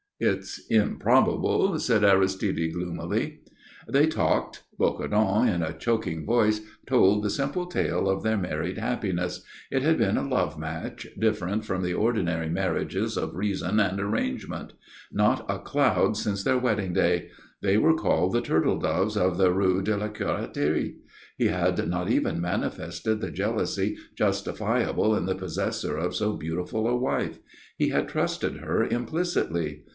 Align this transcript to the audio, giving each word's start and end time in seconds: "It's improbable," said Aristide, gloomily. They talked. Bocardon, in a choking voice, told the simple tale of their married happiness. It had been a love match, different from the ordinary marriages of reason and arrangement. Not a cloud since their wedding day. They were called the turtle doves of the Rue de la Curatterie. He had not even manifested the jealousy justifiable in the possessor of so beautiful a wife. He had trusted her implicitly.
"It's 0.19 0.67
improbable," 0.67 1.77
said 1.79 2.03
Aristide, 2.03 2.73
gloomily. 2.73 3.39
They 3.87 4.05
talked. 4.05 4.63
Bocardon, 4.79 5.47
in 5.47 5.63
a 5.63 5.73
choking 5.73 6.25
voice, 6.25 6.61
told 6.85 7.23
the 7.23 7.29
simple 7.31 7.65
tale 7.65 8.07
of 8.07 8.21
their 8.21 8.37
married 8.37 8.77
happiness. 8.77 9.43
It 9.71 9.81
had 9.81 9.97
been 9.97 10.17
a 10.17 10.27
love 10.27 10.59
match, 10.59 11.07
different 11.17 11.65
from 11.65 11.81
the 11.81 11.95
ordinary 11.95 12.49
marriages 12.49 13.17
of 13.17 13.35
reason 13.35 13.79
and 13.79 13.99
arrangement. 13.99 14.73
Not 15.11 15.45
a 15.49 15.57
cloud 15.57 16.17
since 16.17 16.43
their 16.43 16.57
wedding 16.57 16.93
day. 16.93 17.29
They 17.63 17.77
were 17.79 17.95
called 17.95 18.33
the 18.33 18.41
turtle 18.41 18.79
doves 18.79 19.17
of 19.17 19.37
the 19.37 19.51
Rue 19.51 19.81
de 19.81 19.97
la 19.97 20.07
Curatterie. 20.09 20.97
He 21.37 21.47
had 21.47 21.87
not 21.87 22.09
even 22.11 22.39
manifested 22.41 23.21
the 23.21 23.31
jealousy 23.31 23.97
justifiable 24.15 25.15
in 25.15 25.25
the 25.25 25.35
possessor 25.35 25.97
of 25.97 26.15
so 26.15 26.33
beautiful 26.33 26.87
a 26.87 26.95
wife. 26.97 27.39
He 27.77 27.89
had 27.89 28.07
trusted 28.07 28.57
her 28.57 28.83
implicitly. 28.83 29.83